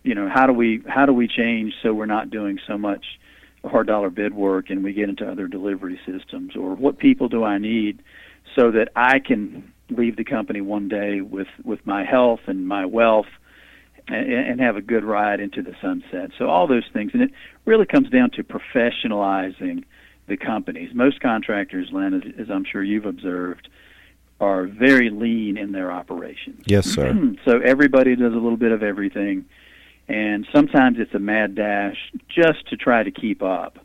you 0.03 0.15
know, 0.15 0.31
how 0.33 0.47
do 0.47 0.55
we 0.55 0.83
how 0.89 1.05
do 1.05 1.13
we 1.13 1.29
change 1.29 1.75
so 1.83 1.93
we're 1.93 2.07
not 2.07 2.31
doing 2.31 2.59
so 2.67 2.79
much 2.79 3.05
hard 3.67 3.87
dollar 3.87 4.09
bid 4.09 4.33
work 4.33 4.71
and 4.71 4.83
we 4.83 4.95
get 4.95 5.11
into 5.11 5.31
other 5.31 5.47
delivery 5.47 6.01
systems? 6.07 6.57
Or 6.57 6.75
what 6.75 6.99
people 6.99 7.29
do 7.29 7.45
I 7.45 7.59
need 7.59 8.03
so 8.57 8.71
that 8.71 8.89
I 8.97 9.19
can 9.19 9.75
leave 9.91 10.17
the 10.17 10.25
company 10.25 10.61
one 10.61 10.89
day 10.89 11.21
with 11.21 11.49
with 11.65 11.87
my 11.87 12.05
health 12.05 12.41
and 12.47 12.67
my 12.67 12.85
wealth 12.87 13.27
and, 14.09 14.33
and 14.33 14.61
have 14.61 14.77
a 14.77 14.83
good 14.83 15.05
ride 15.05 15.41
into 15.41 15.63
the 15.63 15.75
sunset. 15.81 16.31
So 16.39 16.49
all 16.49 16.67
those 16.67 16.89
things, 16.93 17.13
and 17.15 17.23
it 17.23 17.31
really 17.65 17.87
comes 17.87 18.11
down 18.11 18.31
to 18.33 18.45
professionalizing 18.45 19.85
the 20.27 20.37
companies. 20.37 20.91
Most 20.95 21.21
contractors, 21.21 21.89
Len, 21.93 22.15
as, 22.15 22.23
as 22.39 22.51
I'm 22.51 22.65
sure 22.65 22.83
you've 22.83 23.07
observed, 23.07 23.69
are 24.41 24.67
very 24.67 25.11
lean 25.11 25.57
in 25.57 25.73
their 25.73 25.91
operations. 25.91 26.63
Yes, 26.67 26.87
sir. 26.87 27.37
so 27.45 27.61
everybody 27.65 28.15
does 28.15 28.33
a 28.33 28.37
little 28.37 28.57
bit 28.57 28.73
of 28.73 28.83
everything, 28.83 29.47
and 30.07 30.47
sometimes 30.55 30.99
it's 31.01 31.15
a 31.15 31.19
mad 31.19 31.55
dash 31.55 31.97
just 32.29 32.69
to 32.69 32.77
try 32.77 33.03
to 33.03 33.11
keep 33.11 33.43
up. 33.43 33.79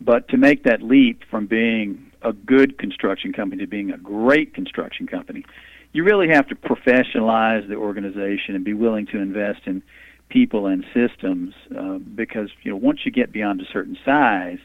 But 0.00 0.28
to 0.28 0.38
make 0.38 0.64
that 0.64 0.80
leap 0.80 1.22
from 1.30 1.46
being 1.46 2.09
a 2.22 2.32
good 2.32 2.78
construction 2.78 3.32
company 3.32 3.64
to 3.64 3.68
being 3.68 3.90
a 3.90 3.98
great 3.98 4.54
construction 4.54 5.06
company, 5.06 5.44
you 5.92 6.04
really 6.04 6.28
have 6.28 6.46
to 6.48 6.54
professionalize 6.54 7.68
the 7.68 7.74
organization 7.74 8.54
and 8.54 8.64
be 8.64 8.74
willing 8.74 9.06
to 9.06 9.18
invest 9.18 9.60
in 9.66 9.82
people 10.28 10.66
and 10.66 10.84
systems 10.94 11.54
uh, 11.76 11.98
because 11.98 12.50
you 12.62 12.70
know 12.70 12.76
once 12.76 13.00
you 13.04 13.10
get 13.10 13.32
beyond 13.32 13.60
a 13.60 13.64
certain 13.72 13.98
size, 14.04 14.58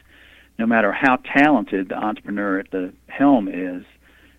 no 0.58 0.66
matter 0.66 0.92
how 0.92 1.16
talented 1.16 1.88
the 1.88 1.96
entrepreneur 1.96 2.58
at 2.58 2.70
the 2.70 2.92
helm 3.08 3.48
is, 3.48 3.84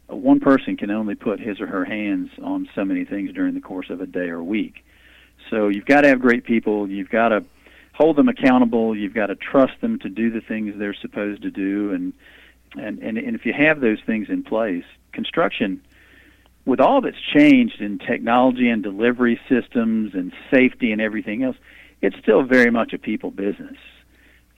uh, 0.09 0.15
one 0.15 0.39
person 0.39 0.77
can 0.77 0.89
only 0.89 1.15
put 1.15 1.39
his 1.39 1.59
or 1.59 1.67
her 1.67 1.85
hands 1.85 2.29
on 2.41 2.69
so 2.73 2.85
many 2.85 3.03
things 3.03 3.33
during 3.33 3.53
the 3.53 3.61
course 3.61 3.89
of 3.89 4.01
a 4.01 4.07
day 4.07 4.29
or 4.29 4.41
week. 4.41 4.83
So 5.49 5.67
you've 5.67 5.85
got 5.85 6.01
to 6.01 6.07
have 6.07 6.19
great 6.19 6.45
people. 6.45 6.89
You've 6.89 7.09
got 7.09 7.29
to 7.29 7.43
hold 7.93 8.15
them 8.15 8.29
accountable. 8.29 8.95
You've 8.95 9.13
got 9.13 9.27
to 9.27 9.35
trust 9.35 9.79
them 9.81 9.99
to 9.99 10.09
do 10.09 10.31
the 10.31 10.41
things 10.41 10.75
they're 10.77 10.93
supposed 10.93 11.41
to 11.41 11.51
do, 11.51 11.91
and 11.91 12.13
and 12.79 12.99
and, 12.99 13.17
and 13.17 13.35
if 13.35 13.45
you 13.45 13.53
have 13.53 13.81
those 13.81 13.99
things 14.05 14.29
in 14.29 14.43
place, 14.43 14.85
construction 15.11 15.81
with 16.65 16.81
all 16.81 16.99
that's 17.01 17.19
changed 17.33 17.79
in 17.81 17.97
technology 17.97 18.69
and 18.69 18.83
delivery 18.83 19.39
systems 19.47 20.13
and 20.13 20.33
safety 20.51 20.91
and 20.91 20.99
everything 20.99 21.41
else, 21.43 21.55
it's 22.01 22.17
still 22.17 22.43
very 22.43 22.69
much 22.69 22.91
a 22.91 22.97
people 22.97 23.31
business. 23.31 23.77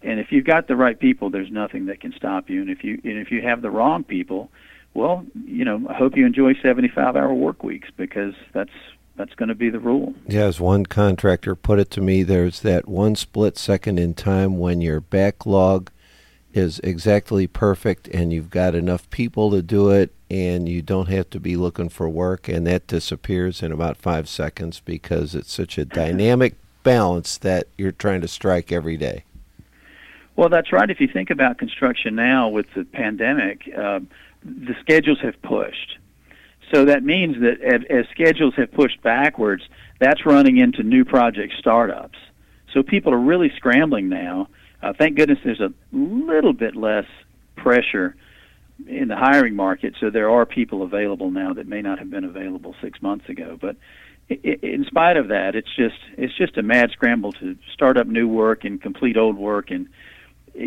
And 0.02 0.20
if 0.20 0.32
you've 0.32 0.46
got 0.46 0.68
the 0.68 0.76
right 0.76 1.00
people, 1.00 1.30
there's 1.30 1.52
nothing 1.52 1.86
that 1.86 2.00
can 2.00 2.12
stop 2.14 2.50
you. 2.50 2.62
And 2.62 2.70
if 2.70 2.84
you 2.84 3.00
and 3.04 3.18
if 3.18 3.32
you 3.32 3.42
have 3.42 3.62
the 3.62 3.70
wrong 3.70 4.04
people, 4.04 4.50
well, 4.94 5.26
you 5.46 5.64
know, 5.66 5.86
I 5.90 5.94
hope 5.94 6.18
you 6.18 6.26
enjoy 6.26 6.54
75-hour 6.54 7.34
work 7.34 7.64
weeks 7.64 7.90
because 7.96 8.34
that's 8.54 8.72
that's 9.18 9.36
going 9.36 9.50
to 9.50 9.56
be 9.56 9.70
the 9.70 9.80
rule. 9.80 10.14
Yeah, 10.28 10.46
as 10.46 10.62
one 10.62 10.86
contractor 10.86 11.54
put 11.54 11.78
it 11.78 11.92
to 11.92 12.02
me, 12.02 12.24
there's 12.24 12.62
that 12.62 12.88
one 12.88 13.16
split 13.16 13.58
second 13.58 14.00
in 14.00 14.14
time 14.14 14.58
when 14.58 14.80
your 14.80 15.02
backlog 15.02 15.92
is 16.54 16.80
exactly 16.80 17.48
perfect 17.48 18.08
and 18.08 18.34
you've 18.34 18.50
got 18.50 18.74
enough 18.74 19.10
people 19.10 19.52
to 19.52 19.62
do 19.62 19.90
it 19.90 20.12
and 20.30 20.68
you 20.68 20.82
don't 20.82 21.10
have 21.10 21.30
to 21.30 21.40
be 21.40 21.56
looking 21.56 21.90
for 21.90 22.10
work 22.10 22.48
and 22.48 22.66
that 22.66 22.88
disappears 22.88 23.62
in 23.62 23.72
about 23.72 23.98
five 23.98 24.28
seconds 24.28 24.82
because 24.84 25.36
it's 25.36 25.54
such 25.54 25.78
a 25.78 25.86
dynamic 25.86 26.56
balance 26.84 27.38
that 27.38 27.68
you're 27.78 27.92
trying 27.92 28.22
to 28.22 28.28
strike 28.28 28.72
every 28.72 28.98
day. 28.98 29.24
Well 30.36 30.50
that's 30.50 30.72
right. 30.72 30.90
If 30.90 31.00
you 31.00 31.08
think 31.08 31.30
about 31.30 31.58
construction 31.58 32.16
now 32.16 32.50
with 32.50 32.66
the 32.74 32.84
pandemic 32.84 33.70
uh, 33.78 34.00
the 34.44 34.76
schedules 34.82 35.20
have 35.22 35.40
pushed. 35.42 35.98
So 36.74 36.86
that 36.86 37.04
means 37.04 37.42
that 37.42 37.62
as, 37.62 37.82
as 37.90 38.06
schedules 38.12 38.54
have 38.56 38.72
pushed 38.72 39.02
backwards 39.02 39.64
that's 40.00 40.26
running 40.26 40.58
into 40.58 40.82
new 40.82 41.06
project 41.06 41.54
startups. 41.60 42.18
So 42.74 42.84
people 42.84 43.14
are 43.14 43.20
really 43.20 43.52
scrambling 43.56 44.10
now 44.10 44.48
uh, 44.82 44.94
thank 44.98 45.18
goodness 45.18 45.40
there's 45.44 45.60
a 45.60 45.74
little 45.92 46.54
bit 46.54 46.76
less 46.76 47.06
pressure 47.56 48.16
in 48.88 49.10
the 49.10 49.16
hiring 49.16 49.56
market, 49.56 49.96
so 50.00 50.10
there 50.10 50.30
are 50.30 50.46
people 50.46 50.84
available 50.84 51.32
now 51.32 51.54
that 51.54 51.68
may 51.68 51.82
not 51.82 52.00
have 52.00 52.10
been 52.10 52.24
available 52.24 52.76
six 52.82 53.02
months 53.02 53.28
ago. 53.28 53.58
But 53.60 53.76
in 54.30 54.86
spite 54.88 55.18
of 55.18 55.30
that, 55.30 55.56
it's 55.56 55.74
just 55.76 55.98
it's 56.18 56.36
just 56.38 56.58
a 56.58 56.64
mad 56.64 56.92
scramble 56.92 57.34
to 57.34 57.58
start 57.74 57.98
up 57.98 58.08
new 58.08 58.28
work 58.28 58.64
and 58.64 58.82
complete 58.82 59.18
old 59.18 59.38
work. 59.38 59.72
And 59.72 59.90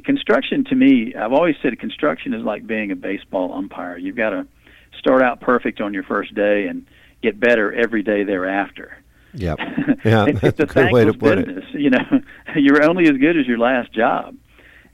construction, 0.05 0.65
to 0.65 0.75
me, 0.75 1.15
I've 1.15 1.33
always 1.33 1.57
said 1.63 1.79
construction 1.79 2.35
is 2.35 2.43
like 2.43 2.67
being 2.67 2.91
a 2.91 2.97
baseball 2.97 3.53
umpire. 3.53 3.97
You've 3.97 4.17
got 4.17 4.31
to 4.31 4.47
start 4.99 5.23
out 5.23 5.41
perfect 5.41 5.81
on 5.81 5.95
your 5.95 6.03
first 6.03 6.35
day 6.35 6.67
and 6.67 6.87
get 7.23 7.41
better 7.41 7.73
every 7.73 8.03
day 8.03 8.25
thereafter. 8.25 9.02
Yep. 9.35 9.59
Yeah, 10.05 10.25
it's, 10.27 10.41
that's 10.41 10.59
a, 10.59 10.63
a 10.65 10.67
good 10.67 10.93
way 10.93 11.05
to 11.05 11.13
put 11.13 11.47
business. 11.47 11.65
it. 11.73 11.81
You 11.81 11.91
know, 11.91 12.23
you're 12.57 12.83
only 12.83 13.05
as 13.05 13.17
good 13.19 13.37
as 13.37 13.47
your 13.47 13.59
last 13.59 13.93
job. 13.93 14.37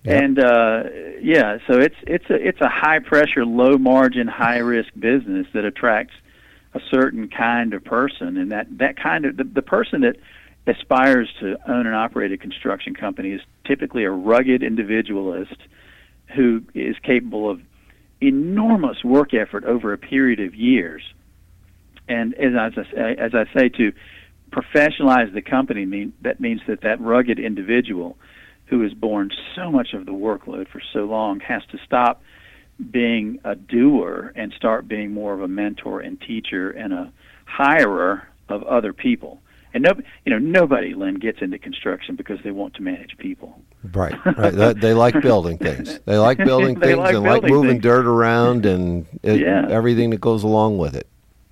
Yep. 0.05 0.23
And 0.23 0.39
uh, 0.39 0.83
yeah, 1.23 1.59
so 1.67 1.79
it's 1.79 1.95
it's 2.07 2.29
a 2.29 2.35
it's 2.35 2.61
a 2.61 2.69
high 2.69 2.99
pressure, 2.99 3.47
low 3.47 3.79
margin, 3.79 4.27
high 4.29 4.59
risk 4.59 4.91
business 4.99 5.47
that 5.55 5.65
attracts 5.65 6.13
a 6.75 6.81
certain 6.91 7.29
kind 7.29 7.73
of 7.73 7.83
person, 7.85 8.37
and 8.37 8.53
that 8.53 8.67
that 8.77 8.99
kind 8.99 9.25
of 9.25 9.39
the, 9.39 9.45
the 9.45 9.63
person 9.63 10.03
that 10.03 10.17
aspires 10.67 11.33
to 11.41 11.57
own 11.67 11.87
and 11.87 11.95
operate 11.95 12.31
a 12.33 12.37
construction 12.37 12.95
company 12.95 13.31
is 13.31 13.41
typically 13.65 14.05
a 14.05 14.11
rugged 14.11 14.63
individualist 14.63 15.57
who 16.37 16.63
is 16.75 16.97
capable 17.03 17.49
of 17.49 17.63
enormous 18.21 19.03
work 19.03 19.33
effort 19.33 19.65
over 19.65 19.93
a 19.93 19.99
period 19.99 20.41
of 20.41 20.55
years. 20.55 21.03
And 22.09 22.35
as 22.35 22.55
I, 22.77 23.13
as 23.13 23.35
I 23.35 23.45
say, 23.55 23.69
to 23.71 23.93
professionalize 24.51 25.33
the 25.33 25.43
company 25.43 25.85
mean 25.87 26.13
that 26.23 26.41
means 26.41 26.61
that 26.69 26.81
that 26.83 27.01
rugged 27.01 27.39
individual 27.39 28.17
who 28.67 28.83
has 28.83 28.93
borne 28.93 29.31
so 29.57 29.71
much 29.71 29.93
of 29.95 30.07
the 30.07 30.13
workload 30.13 30.69
for 30.69 30.81
so 30.93 31.01
long 31.01 31.41
has 31.41 31.63
to 31.71 31.79
stop 31.85 32.23
being 32.91 33.39
a 33.45 33.55
doer 33.55 34.33
and 34.37 34.53
start 34.57 34.87
being 34.87 35.13
more 35.13 35.33
of 35.35 35.41
a 35.43 35.49
mentor 35.49 36.01
and 36.01 36.21
teacher 36.21 36.71
and 36.71 36.93
a 36.93 37.13
hirer 37.47 38.23
of 38.49 38.63
other 38.65 38.93
people. 38.93 39.41
And 39.75 39.83
no, 39.85 39.93
you 40.25 40.31
know, 40.33 40.39
nobody, 40.39 40.95
Len, 40.95 41.15
gets 41.17 41.39
into 41.43 41.59
construction 41.59 42.17
because 42.17 42.39
they 42.43 42.51
want 42.51 42.75
to 42.75 42.83
manage 42.83 43.19
people. 43.19 43.61
Right, 43.93 44.15
right. 44.39 44.79
they 44.81 44.95
like 44.95 45.21
building 45.23 45.59
things. 45.59 45.99
They 46.07 46.17
like 46.17 46.39
building 46.39 46.81
things 46.81 46.97
like 46.99 47.15
and 47.15 47.23
like 47.25 47.43
moving 47.43 47.73
things. 47.73 47.83
dirt 47.83 48.07
around 48.07 48.65
and 48.65 49.07
it, 49.23 49.41
Yeah. 49.41 49.67
everything 49.69 50.11
that 50.11 50.21
goes 50.21 50.43
along 50.43 50.79
with 50.79 50.95
it. 50.95 51.07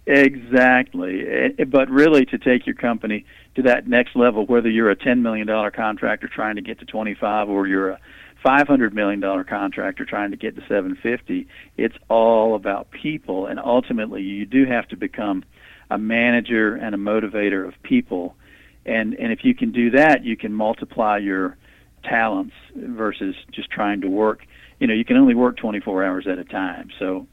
Exactly. 0.06 1.24
Eh, 1.26 1.64
But 1.64 1.90
really, 1.90 2.24
to 2.26 2.38
take 2.38 2.66
your 2.66 2.76
company 2.76 3.24
to 3.56 3.62
that 3.62 3.88
next 3.88 4.14
level, 4.14 4.46
whether 4.46 4.68
you're 4.70 4.90
a 4.90 4.96
$10 4.96 5.20
million 5.20 5.48
contractor 5.72 6.28
trying 6.28 6.56
to 6.56 6.62
get 6.62 6.78
to 6.78 6.84
25 6.86 7.48
or 7.48 7.66
you're 7.66 7.90
a 7.90 8.00
$500 8.44 8.92
million 8.92 9.20
contractor 9.44 10.04
trying 10.04 10.30
to 10.30 10.36
get 10.36 10.54
to 10.54 10.60
750, 10.62 11.48
it's 11.76 11.96
all 12.08 12.54
about 12.54 12.90
people. 12.92 13.46
And 13.46 13.58
ultimately, 13.58 14.22
you 14.22 14.46
do 14.46 14.64
have 14.66 14.86
to 14.88 14.96
become 14.96 15.44
a 15.90 15.98
manager 15.98 16.76
and 16.76 16.94
a 16.94 16.98
motivator 16.98 17.66
of 17.66 17.74
people. 17.82 18.36
And, 18.84 19.14
and 19.14 19.32
if 19.32 19.44
you 19.44 19.54
can 19.54 19.72
do 19.72 19.90
that, 19.90 20.24
you 20.24 20.36
can 20.36 20.52
multiply 20.52 21.18
your 21.18 21.56
talents 22.04 22.54
versus 22.76 23.34
just 23.50 23.70
trying 23.70 24.00
to 24.02 24.08
work. 24.08 24.46
You 24.78 24.86
know, 24.86 24.94
you 24.94 25.04
can 25.04 25.16
only 25.16 25.34
work 25.34 25.56
24 25.56 26.04
hours 26.04 26.26
at 26.28 26.38
a 26.38 26.44
time. 26.44 26.90
So, 27.00 27.26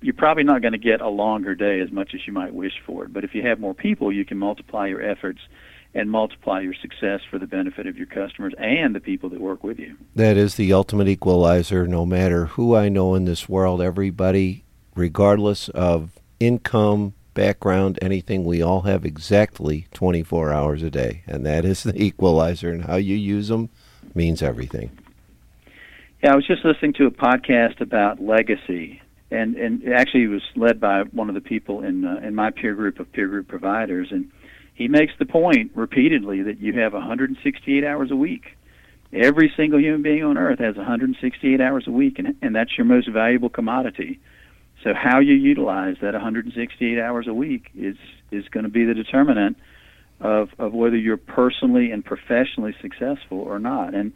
you're 0.00 0.14
probably 0.14 0.44
not 0.44 0.62
going 0.62 0.72
to 0.72 0.78
get 0.78 1.00
a 1.00 1.08
longer 1.08 1.54
day 1.54 1.80
as 1.80 1.90
much 1.90 2.10
as 2.14 2.20
you 2.26 2.32
might 2.32 2.54
wish 2.54 2.74
for 2.84 3.04
it. 3.04 3.12
But 3.12 3.24
if 3.24 3.34
you 3.34 3.42
have 3.42 3.58
more 3.58 3.74
people, 3.74 4.12
you 4.12 4.24
can 4.24 4.38
multiply 4.38 4.86
your 4.86 5.02
efforts 5.02 5.40
and 5.94 6.10
multiply 6.10 6.60
your 6.60 6.74
success 6.74 7.20
for 7.30 7.38
the 7.38 7.46
benefit 7.46 7.86
of 7.86 7.96
your 7.96 8.06
customers 8.06 8.52
and 8.58 8.94
the 8.94 9.00
people 9.00 9.30
that 9.30 9.40
work 9.40 9.64
with 9.64 9.78
you. 9.78 9.96
That 10.14 10.36
is 10.36 10.56
the 10.56 10.72
ultimate 10.72 11.08
equalizer. 11.08 11.86
No 11.86 12.04
matter 12.04 12.46
who 12.46 12.76
I 12.76 12.90
know 12.90 13.14
in 13.14 13.24
this 13.24 13.48
world, 13.48 13.80
everybody, 13.80 14.64
regardless 14.94 15.70
of 15.70 16.10
income, 16.38 17.14
background, 17.32 17.98
anything, 18.02 18.44
we 18.44 18.60
all 18.60 18.82
have 18.82 19.06
exactly 19.06 19.86
24 19.94 20.52
hours 20.52 20.82
a 20.82 20.90
day. 20.90 21.22
And 21.26 21.46
that 21.46 21.64
is 21.64 21.82
the 21.82 22.00
equalizer. 22.02 22.70
And 22.70 22.84
how 22.84 22.96
you 22.96 23.16
use 23.16 23.48
them 23.48 23.70
means 24.14 24.42
everything. 24.42 24.90
Yeah, 26.22 26.32
I 26.32 26.36
was 26.36 26.46
just 26.46 26.64
listening 26.64 26.92
to 26.94 27.06
a 27.06 27.10
podcast 27.10 27.80
about 27.80 28.20
legacy 28.22 29.00
and 29.30 29.56
and 29.56 29.82
actually 29.92 30.24
it 30.24 30.28
was 30.28 30.42
led 30.54 30.80
by 30.80 31.02
one 31.02 31.28
of 31.28 31.34
the 31.34 31.40
people 31.40 31.82
in 31.82 32.04
uh, 32.04 32.20
in 32.22 32.34
my 32.34 32.50
peer 32.50 32.74
group 32.74 33.00
of 33.00 33.10
peer 33.12 33.26
group 33.28 33.48
providers, 33.48 34.08
and 34.10 34.30
he 34.74 34.88
makes 34.88 35.12
the 35.18 35.26
point 35.26 35.72
repeatedly 35.74 36.42
that 36.42 36.60
you 36.60 36.72
have 36.74 36.92
168 36.92 37.84
hours 37.84 38.10
a 38.10 38.16
week. 38.16 38.56
Every 39.12 39.52
single 39.56 39.80
human 39.80 40.02
being 40.02 40.22
on 40.22 40.36
earth 40.36 40.58
has 40.58 40.76
168 40.76 41.60
hours 41.60 41.84
a 41.86 41.90
week, 41.90 42.18
and 42.18 42.36
and 42.42 42.54
that's 42.54 42.76
your 42.76 42.84
most 42.84 43.08
valuable 43.08 43.48
commodity. 43.48 44.20
So 44.84 44.92
how 44.94 45.20
you 45.20 45.34
utilize 45.34 45.96
that 46.02 46.12
168 46.12 46.98
hours 46.98 47.26
a 47.26 47.34
week 47.34 47.70
is 47.74 47.96
is 48.30 48.46
going 48.48 48.64
to 48.64 48.70
be 48.70 48.84
the 48.84 48.94
determinant 48.94 49.56
of 50.20 50.50
of 50.58 50.72
whether 50.72 50.96
you're 50.96 51.16
personally 51.16 51.90
and 51.90 52.04
professionally 52.04 52.74
successful 52.80 53.38
or 53.38 53.58
not. 53.58 53.94
And 53.94 54.12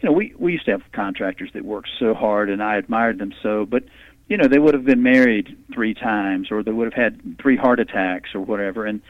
you 0.00 0.08
know, 0.08 0.12
we 0.12 0.34
we 0.38 0.52
used 0.52 0.66
to 0.66 0.72
have 0.72 0.82
contractors 0.92 1.50
that 1.54 1.64
worked 1.64 1.88
so 1.98 2.14
hard, 2.14 2.50
and 2.50 2.62
I 2.62 2.76
admired 2.76 3.18
them 3.18 3.32
so, 3.42 3.66
but 3.66 3.84
you 4.28 4.36
know, 4.36 4.48
they 4.48 4.58
would 4.58 4.74
have 4.74 4.84
been 4.84 5.02
married 5.02 5.56
three 5.72 5.94
times, 5.94 6.48
or 6.50 6.62
they 6.62 6.70
would 6.70 6.92
have 6.92 6.94
had 6.94 7.38
three 7.40 7.56
heart 7.56 7.80
attacks, 7.80 8.30
or 8.34 8.40
whatever. 8.40 8.86
And 8.86 9.02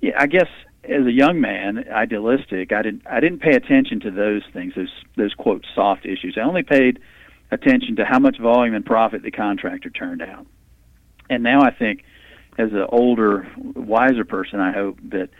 yeah, 0.00 0.12
I 0.16 0.26
guess 0.26 0.46
as 0.84 1.06
a 1.06 1.12
young 1.12 1.40
man, 1.40 1.84
idealistic, 1.92 2.72
I 2.72 2.82
didn't 2.82 3.02
I 3.06 3.20
didn't 3.20 3.40
pay 3.40 3.54
attention 3.54 4.00
to 4.00 4.10
those 4.10 4.42
things, 4.52 4.74
those 4.74 4.92
those 5.16 5.34
quote 5.34 5.66
soft 5.74 6.06
issues. 6.06 6.36
I 6.36 6.42
only 6.42 6.62
paid 6.62 7.00
attention 7.50 7.96
to 7.96 8.04
how 8.04 8.18
much 8.18 8.38
volume 8.38 8.74
and 8.74 8.86
profit 8.86 9.22
the 9.22 9.30
contractor 9.30 9.90
turned 9.90 10.22
out. 10.22 10.46
And 11.28 11.42
now 11.42 11.62
I 11.62 11.70
think, 11.70 12.04
as 12.58 12.72
an 12.72 12.86
older, 12.88 13.50
wiser 13.56 14.24
person, 14.24 14.60
I 14.60 14.72
hope 14.72 14.98
that 15.10 15.30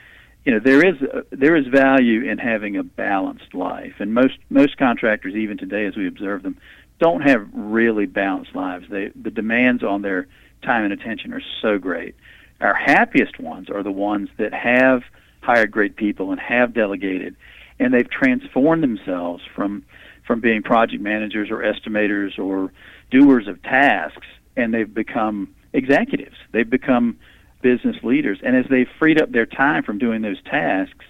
you 0.45 0.53
know 0.53 0.61
there 0.63 0.87
is 0.87 0.97
uh, 1.03 1.23
there 1.31 1.57
is 1.57 1.67
value 1.67 2.29
in 2.29 2.39
having 2.39 2.77
a 2.77 2.83
balanced 2.83 3.55
life, 3.55 3.95
and 3.99 4.13
most 4.13 4.39
most 4.51 4.77
contractors, 4.77 5.35
even 5.35 5.57
today 5.57 5.87
as 5.87 5.97
we 5.97 6.07
observe 6.07 6.43
them, 6.43 6.59
don't 7.01 7.23
have 7.23 7.49
really 7.53 8.07
balanced 8.07 8.55
lives. 8.55 8.87
They 8.91 9.11
the 9.21 9.31
demands 9.31 9.83
on 9.83 10.03
their 10.03 10.29
time 10.63 10.85
and 10.85 10.93
attention 10.93 11.33
are 11.33 11.43
so 11.63 11.79
great. 11.79 12.15
Our 12.61 12.75
happiest 12.75 13.41
ones 13.41 13.71
are 13.71 13.83
the 13.83 13.91
ones 13.91 14.29
that 14.39 14.53
have 14.53 15.03
hired 15.41 15.71
great 15.71 15.97
people 15.97 16.31
and 16.31 16.39
have 16.39 16.75
delegated, 16.75 17.35
and 17.79 17.93
they've 17.93 18.09
transformed 18.09 18.83
themselves 18.83 19.43
from 19.55 19.85
from 20.27 20.41
being 20.41 20.63
project 20.63 21.03
managers 21.03 21.51
or 21.51 21.59
estimators 21.59 22.39
or 22.39 22.71
doers 23.11 23.49
of 23.49 23.61
tasks, 23.63 24.27
and 24.57 24.73
they've 24.73 24.93
become 24.93 25.53
executives. 25.73 26.37
They've 26.53 26.69
become 26.69 27.19
business 27.63 27.97
leaders, 28.03 28.39
and 28.45 28.57
as 28.57 28.67
they've 28.71 28.89
freed 28.99 29.21
up 29.21 29.33
their 29.33 29.47
time 29.47 29.83
from 29.83 29.99
doing 29.99 30.23
those 30.23 30.41
tasks, 30.45 31.05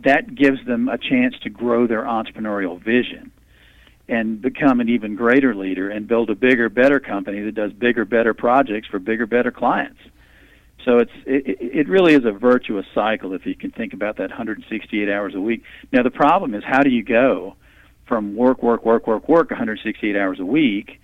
that 0.00 0.34
gives 0.34 0.64
them 0.66 0.88
a 0.88 0.98
chance 0.98 1.34
to 1.42 1.50
grow 1.50 1.86
their 1.86 2.02
entrepreneurial 2.02 2.82
vision 2.82 3.30
and 4.10 4.42
become 4.42 4.80
an 4.80 4.88
even 4.88 5.14
greater 5.14 5.54
leader 5.54 5.88
and 5.88 6.08
build 6.08 6.30
a 6.30 6.34
bigger, 6.34 6.68
better 6.68 6.98
company 6.98 7.40
that 7.42 7.54
does 7.54 7.72
bigger, 7.72 8.04
better 8.04 8.34
projects 8.34 8.88
for 8.88 8.98
bigger, 8.98 9.24
better 9.24 9.52
clients. 9.52 10.00
So 10.84 10.98
it's 10.98 11.12
it, 11.26 11.58
it 11.60 11.88
really 11.88 12.14
is 12.14 12.24
a 12.24 12.32
virtuous 12.32 12.86
cycle 12.92 13.34
if 13.34 13.46
you 13.46 13.54
can 13.54 13.70
think 13.70 13.92
about 13.92 14.16
that 14.16 14.30
168 14.30 15.08
hours 15.08 15.34
a 15.36 15.40
week. 15.40 15.62
Now 15.92 16.02
the 16.02 16.10
problem 16.10 16.54
is 16.54 16.64
how 16.64 16.82
do 16.82 16.90
you 16.90 17.04
go 17.04 17.54
from 18.06 18.34
work, 18.34 18.62
work, 18.62 18.84
work, 18.84 19.06
work, 19.06 19.28
work 19.28 19.50
168 19.50 20.16
hours 20.16 20.40
a 20.40 20.44
week 20.44 21.00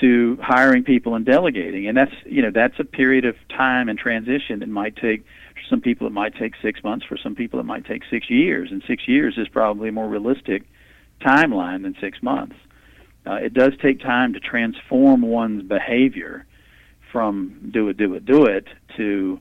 to 0.00 0.38
hiring 0.40 0.84
people 0.84 1.14
and 1.16 1.24
delegating, 1.24 1.88
and 1.88 1.96
that's 1.96 2.14
you 2.24 2.42
know 2.42 2.50
that's 2.52 2.78
a 2.78 2.84
period 2.84 3.24
of 3.24 3.34
time 3.48 3.88
and 3.88 3.98
transition 3.98 4.60
that 4.60 4.68
might 4.68 4.94
take. 4.96 5.24
For 5.54 5.62
some 5.70 5.80
people, 5.80 6.06
it 6.06 6.12
might 6.12 6.36
take 6.36 6.54
six 6.62 6.84
months. 6.84 7.04
For 7.06 7.16
some 7.16 7.34
people, 7.34 7.58
it 7.58 7.64
might 7.64 7.84
take 7.84 8.02
six 8.10 8.30
years, 8.30 8.70
and 8.70 8.82
six 8.86 9.08
years 9.08 9.38
is 9.38 9.48
probably 9.48 9.90
more 9.90 10.08
realistic 10.08 10.64
timeline 11.24 11.82
than 11.82 11.96
six 12.00 12.22
months. 12.22 12.56
Uh, 13.26 13.34
it 13.34 13.54
does 13.54 13.72
take 13.80 14.00
time 14.00 14.34
to 14.34 14.40
transform 14.40 15.22
one's 15.22 15.62
behavior 15.62 16.46
from 17.10 17.70
do 17.72 17.88
it, 17.88 17.96
do 17.96 18.14
it, 18.14 18.26
do 18.26 18.44
it 18.44 18.66
to, 18.96 19.40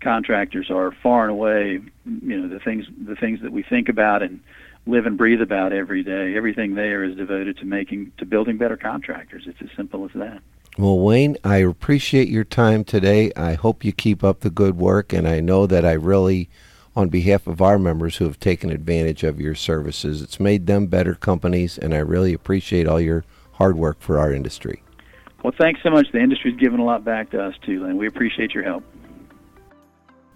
contractors 0.00 0.70
are 0.70 0.92
far 1.02 1.24
and 1.24 1.32
away, 1.32 1.80
you 2.04 2.40
know, 2.40 2.48
the 2.48 2.60
things 2.60 2.86
the 3.06 3.16
things 3.16 3.40
that 3.42 3.52
we 3.52 3.62
think 3.62 3.88
about 3.88 4.22
and 4.22 4.40
live 4.86 5.06
and 5.06 5.18
breathe 5.18 5.40
about 5.40 5.72
every 5.72 6.02
day. 6.02 6.36
Everything 6.36 6.74
there 6.74 7.04
is 7.04 7.16
devoted 7.16 7.58
to 7.58 7.64
making 7.64 8.12
to 8.18 8.24
building 8.24 8.56
better 8.56 8.76
contractors. 8.76 9.44
It's 9.46 9.60
as 9.60 9.68
simple 9.76 10.04
as 10.04 10.12
that. 10.14 10.40
Well, 10.76 10.98
Wayne, 10.98 11.36
I 11.44 11.58
appreciate 11.58 12.28
your 12.28 12.44
time 12.44 12.82
today. 12.82 13.30
I 13.36 13.54
hope 13.54 13.84
you 13.84 13.92
keep 13.92 14.24
up 14.24 14.40
the 14.40 14.50
good 14.50 14.76
work, 14.76 15.12
and 15.12 15.28
I 15.28 15.38
know 15.38 15.66
that 15.66 15.84
I 15.84 15.92
really, 15.92 16.50
on 16.96 17.08
behalf 17.08 17.46
of 17.46 17.60
our 17.60 17.78
members 17.78 18.16
who 18.16 18.24
have 18.24 18.38
taken 18.38 18.70
advantage 18.70 19.24
of 19.24 19.40
your 19.40 19.54
services, 19.54 20.22
it's 20.22 20.38
made 20.38 20.66
them 20.66 20.86
better 20.86 21.14
companies, 21.14 21.76
and 21.78 21.92
I 21.94 21.98
really 21.98 22.32
appreciate 22.32 22.86
all 22.86 23.00
your 23.00 23.24
hard 23.52 23.76
work 23.76 24.00
for 24.00 24.18
our 24.18 24.32
industry. 24.32 24.82
Well, 25.42 25.52
thanks 25.58 25.80
so 25.82 25.90
much. 25.90 26.06
The 26.12 26.20
industry's 26.20 26.56
given 26.56 26.80
a 26.80 26.84
lot 26.84 27.04
back 27.04 27.30
to 27.30 27.42
us 27.42 27.54
too, 27.66 27.84
Len. 27.84 27.96
We 27.96 28.06
appreciate 28.06 28.54
your 28.54 28.64
help. 28.64 28.84